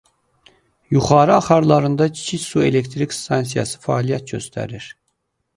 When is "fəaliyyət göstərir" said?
3.87-4.93